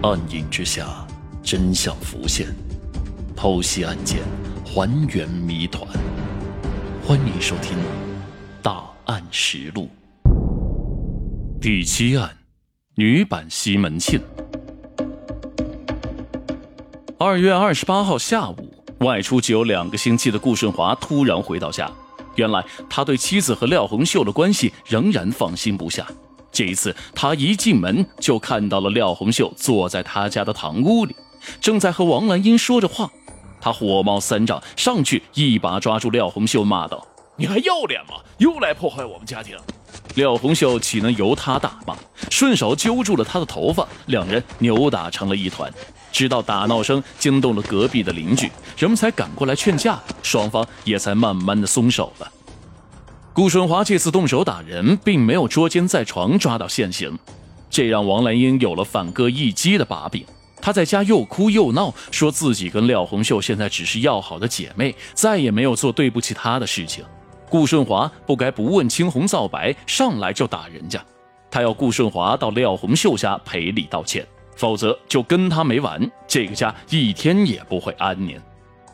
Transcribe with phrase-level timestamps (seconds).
[0.00, 1.04] 暗影之下，
[1.42, 2.46] 真相浮现，
[3.36, 4.20] 剖析案件，
[4.64, 5.84] 还原谜团。
[7.04, 7.76] 欢迎收听
[8.62, 9.88] 《大案实录》
[11.60, 12.30] 第七案：
[12.94, 14.20] 女版西门庆。
[17.18, 21.90] 二月二十八号下午，外出只有两个星期的顾顺华突然回到家。
[22.36, 26.06] 原来他对妻子和廖红秀的关系仍然放心不下。
[26.50, 31.14] 这一次，他一进门就看到了廖红秀坐在他家的堂屋里，
[31.60, 33.10] 正在和王兰英说着话。
[33.60, 37.06] 他火冒三丈，上去一把抓住廖红秀，骂道
[37.36, 38.14] ：“你还要脸吗？
[38.38, 39.56] 又来破坏我们家庭！”
[40.14, 41.96] 廖红秀岂能由他大骂，
[42.30, 45.72] 顺手揪住了他的头发，两人扭打成了一团。
[46.10, 52.32] 直到打闹声惊动了隔壁的邻居，人们才赶过来劝架，双方也才慢慢的松手了。
[53.38, 57.16] 顾顺华这次动手打人，并没有捉奸在床抓到现行，
[57.70, 60.24] 这让王兰英有了反戈一击的把柄。
[60.60, 67.04] 她在家又哭又闹，说自己跟廖红秀现在只是要好的姐妹，再也没有做对不起她的事情。
[67.48, 71.00] 顾顺华不该不问青红皂白，上来就打人家。
[71.48, 78.36] 他要顾顺华到廖红秀家赔礼道歉，否则就跟他没完，这个家一天也不会安宁。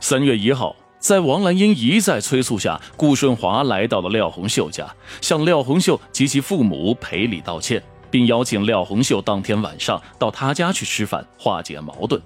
[0.01, 0.77] 三月一号。
[1.05, 12.19] 在王兰英一再催促下，顾顺华来到了廖红秀家，向廖红秀及其父母赔礼道歉，并邀请廖红秀当天晚上到他家去吃饭，化解矛盾。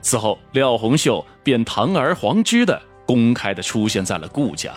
[0.00, 4.72] 此后，廖红秀便堂而皇之的公开的出现在了顾家。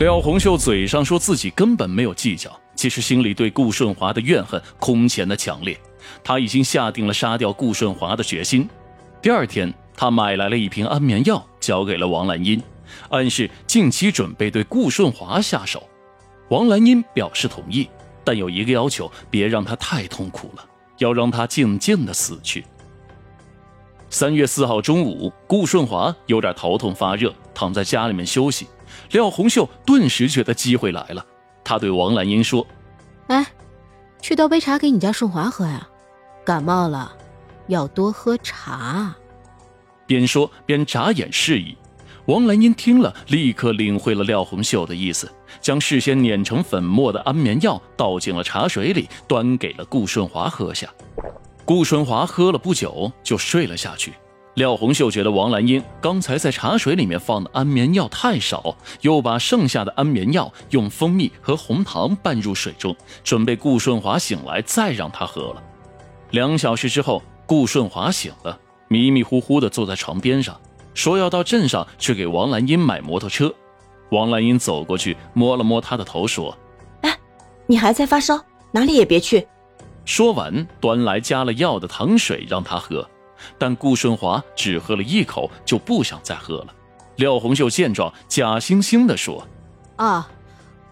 [0.00, 5.78] 廖红秀嘴上说自己根本没有计较，其实心里对顾顺华的怨恨空前的强烈，
[6.24, 8.68] 他已经下定了杀掉顾顺华的决心。
[9.22, 9.72] 第二天。
[10.00, 12.62] 他买来了一瓶安眠药，交给了王兰英，
[13.10, 15.86] 暗示近期准备对顾顺华下手。
[16.48, 17.86] 王兰英表示同意，
[18.24, 20.64] 但有一个要求：别让他太痛苦了，
[20.96, 22.64] 要让他静静的死去。
[24.08, 28.66] 三月四号中午，顾顺华有点头痛发热，躺在家里面休息。
[29.10, 31.22] 廖红秀顿时觉得机会来了，
[31.62, 32.66] 他对王兰英说
[33.28, 33.46] ：“哎，
[34.22, 35.86] 去倒杯茶给你家顺华喝呀，
[36.42, 37.12] 感冒了
[37.66, 39.14] 要多喝茶。”
[40.10, 41.76] 边说边眨眼示意，
[42.26, 50.92] 王兰英听了，立刻领会了廖红秀的意思，将事先碾成粉末的安眠药倒进了茶水里，端给了顾顺华喝下。
[51.64, 54.12] 顾顺华喝了不久就睡了下去。
[54.54, 65.62] 廖红秀觉得王兰英刚才在茶水里面放的安眠药太少，又把剩下的安眠药用蜂蜜和红糖拌入水中，准备顾顺华醒来再让他喝了。
[66.32, 68.58] 两小时之后，顾顺华醒了。
[68.92, 70.60] 迷迷糊糊地坐在床边上，
[70.94, 73.54] 说要到镇上去给王兰英买摩托车。
[74.10, 76.58] 王兰英走过去摸了摸他的头，说
[77.02, 77.18] ：“哎，
[77.68, 79.46] 你还在发烧，哪里也别去。”
[80.04, 83.08] 说完，端来加了药的糖水让他喝，
[83.56, 86.74] 但顾顺华只喝了一口就不想再喝了。
[87.14, 89.46] 廖红秀见状，假惺惺地说
[89.94, 90.28] ：“啊，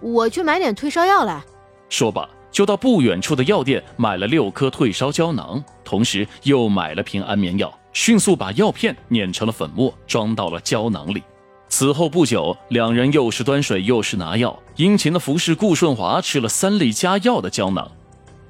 [0.00, 1.42] 我去买点退烧药来。”
[1.90, 2.28] 说罢。
[2.50, 11.22] 就到不远处的药店买了六颗退烧胶囊，同时又买了瓶安眠药，迅速把药片碾成了粉末，装到了胶囊里。
[11.68, 17.90] 此后不久，两人又是端水又是拿药，殷勤的服侍顾顺华吃了三粒加药的胶囊。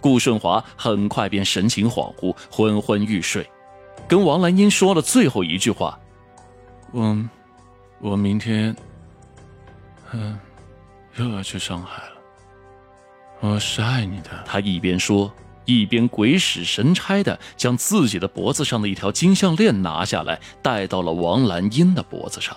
[0.00, 3.44] 顾顺华很快便神情恍惚，昏昏欲睡，
[4.06, 5.98] 跟王兰英说了最后一句话
[6.92, 7.18] ：“我，
[8.00, 8.74] 我明天，
[10.12, 10.38] 嗯，
[11.16, 12.12] 又要去上海了。”
[13.40, 14.30] 我是爱你的。
[14.46, 15.32] 他一边说，
[15.68, 22.56] 一边鬼使神差的将自己的脖子上的一条金项链拿下来，戴到了王兰英的脖子上。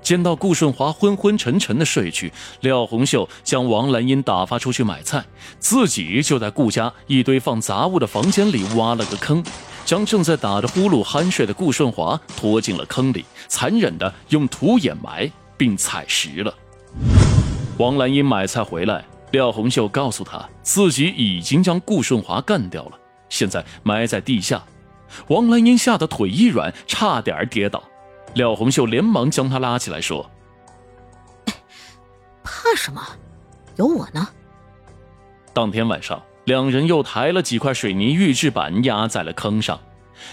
[0.00, 5.24] 见到顾顺华昏昏沉沉的睡去，廖红秀将王兰英打发出去买菜，
[5.58, 9.44] 自己就在顾家一堆放杂物的房间里挖了个坑，
[9.84, 16.54] 将正在打着呼噜酣睡的顾顺华拖进了坑里，残忍的用土掩埋并踩实了。
[17.76, 19.04] 王兰英买菜回来。
[19.32, 24.62] 廖红秀告诉他，自己已经将顾顺华干掉了，现在埋在地下。
[25.28, 27.82] 王兰英吓得腿一软，差点跌倒。
[28.34, 30.30] 廖红秀连忙将他拉起来，说
[32.42, 33.02] ：“怕什么？
[33.76, 34.28] 有我呢。”
[35.52, 39.78] 当天晚上，两人又抬了几块水泥预制板压在了坑上，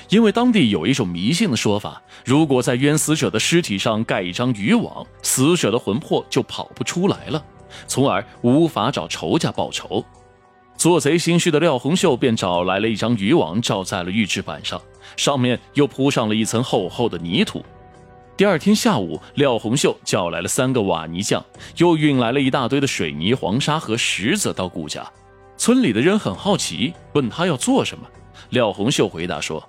[0.10, 7.44] 因为当地有一种迷信的说法：如果在冤死者的尸体上盖一张渔网，死者的魂魄就跑不出来了。
[7.88, 10.04] 从而无法找仇家报仇，
[10.78, 14.82] 做贼心虚的廖红秀便找来了一张渔网，罩在了预制板上，
[15.16, 17.64] 上面又铺上了一层厚厚的泥土。
[18.38, 21.44] 第二天下午，廖红秀叫来了三个瓦泥匠，
[21.78, 25.10] 又运来了一大堆的水泥、黄沙和石子到顾家。
[25.58, 28.06] 村里的人很好奇，问他要做什么。
[28.50, 29.64] 廖红秀回答说：“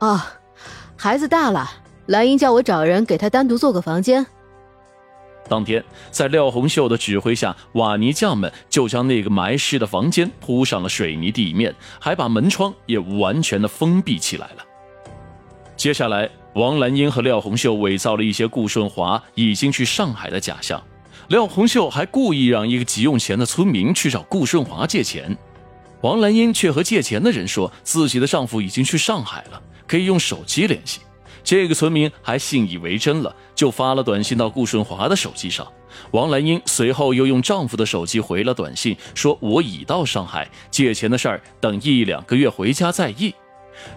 [0.00, 0.20] 哦，
[0.96, 1.70] 孩子大了，
[2.06, 4.26] 兰英叫我找人给他单独做个房间。”
[5.48, 14.64] 当天，在廖红秀的指挥下，瓦泥匠们就将那个埋尸的房间铺上了水泥地面，还把门窗也完全的封闭起来了。
[15.76, 20.82] 接下来，王兰英和廖红秀伪造了一些顾顺华已经去上海的假象。
[21.28, 25.36] 廖红秀还故意让一个急用钱的村民去找顾顺华借钱，
[26.00, 31.00] 王兰英却和借钱的人说自己的丈夫已经去上海了，可以用手机联系。
[31.46, 35.64] 这个村民还信以为真了，就发了短信到顾顺华的手机上。
[36.10, 43.32] 王兰英随后又用丈夫的手机回了短信，说：“我已到上海，借钱的事儿等一两个月回家再议。”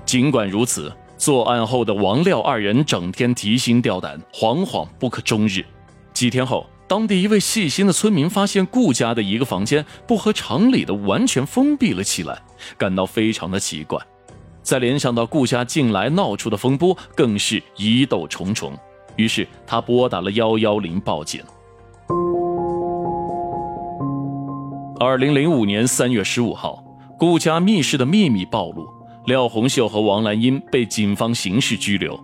[0.06, 5.66] 尽管如此，作案后的王廖二人整天提心吊胆，惶惶不可终日。
[6.13, 12.40] 几天后，当地一位细心的村民发现顾家的一个房间不合常理的完全封闭了起来，
[12.78, 14.00] 感到非常的奇怪。
[14.61, 18.77] 再联想到顾家近来闹出的风波，更是疑窦重重。
[19.15, 21.41] 于是他拨打了幺幺零报警。
[25.00, 26.83] 二零零五年三月十五号，
[27.17, 28.88] 顾家密室的秘密暴露，
[29.25, 32.19] 廖红秀和王兰英被警方刑事拘留。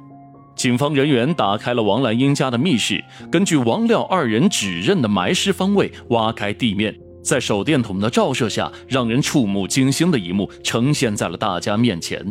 [0.56, 6.94] 警方人员打开了王兰英家的密室，根据王廖二人指认的埋尸方位，挖开地面。
[7.26, 12.24] 在手电筒的照射下，让人触目惊心的一幕呈现在了大家面前：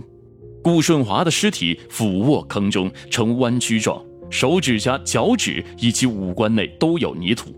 [0.62, 4.00] 顾顺华的尸体俯卧坑中，呈弯曲状，
[4.31, 7.52] 手指甲、脚趾以及五官内都有泥土，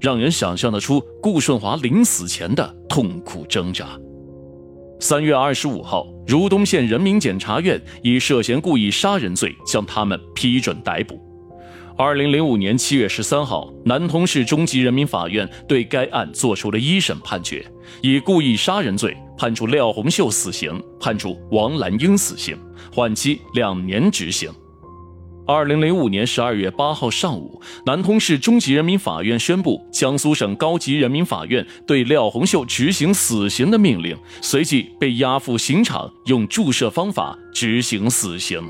[0.00, 3.96] 让人想象得出顾顺华临死前的痛苦挣扎。
[4.98, 11.29] 三月二十五号，如东县人民检察院以涉嫌故意杀人罪将他们批准逮捕。
[12.02, 17.62] 二零零五年七月十三号，南通市中级人民法院对该案作出了一审判决，
[18.00, 22.56] 以故意杀人罪判处廖红秀死刑，判处王兰英死刑，
[22.90, 24.50] 缓期两年执行。
[25.46, 38.62] 二零零五年十二月八号上午，南通市中级人民法院宣布江苏省高级人民法院对廖红秀执行死刑的命令，随即被押赴刑场，用注射方法执行死刑。